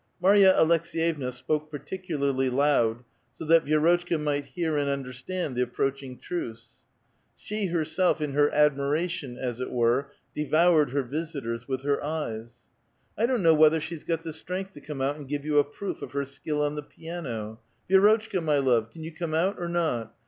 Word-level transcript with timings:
Marya 0.19 0.51
Aleks^yevua 0.55 1.31
spoke 1.31 1.69
particularly 1.69 2.49
loud, 2.49 3.03
so 3.35 3.45
that 3.45 3.65
Vi6 3.65 3.81
rotchka 3.83 4.19
might 4.19 4.45
hear 4.45 4.75
and 4.75 4.89
understand 4.89 5.55
the 5.55 5.61
approaching 5.61 6.17
truce. 6.17 6.79
She 7.35 7.67
heraelf 7.67 8.19
in 8.19 8.33
her 8.33 8.49
admiration, 8.49 9.37
as 9.37 9.59
it 9.59 9.69
were, 9.69 10.11
devoured 10.35 10.89
her 10.89 11.03
visitors 11.03 11.67
with 11.67 11.83
her 11.83 11.97
ej'cs." 11.97 12.63
I 13.15 13.27
don't 13.27 13.43
know 13.43 13.53
whether 13.53 13.79
she's 13.79 14.03
got 14.03 14.23
the 14.23 14.33
strength 14.33 14.73
to 14.73 14.81
come 14.81 15.01
out 15.01 15.17
and 15.17 15.29
give 15.29 15.45
you 15.45 15.59
a 15.59 15.63
proof 15.63 16.01
of 16.01 16.13
her 16.13 16.25
skill 16.25 16.63
on 16.63 16.73
the 16.73 16.81
piano.— 16.81 17.59
Vi^rotchka, 17.91 18.41
my 18.43 18.57
love, 18.57 18.89
can 18.89 19.03
you 19.03 19.11
come 19.11 19.35
out 19.35 19.59
or 19.59 19.69
not? 19.69 20.15